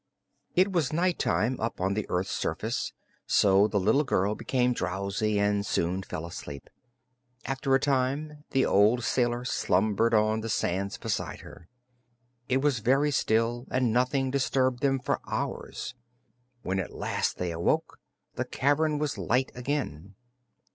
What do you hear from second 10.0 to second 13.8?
on the sands beside her. It was very still